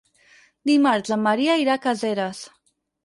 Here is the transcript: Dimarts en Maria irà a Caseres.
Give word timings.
Dimarts 0.69 1.13
en 1.17 1.21
Maria 1.27 1.59
irà 1.65 1.77
a 1.77 1.83
Caseres. 1.85 2.43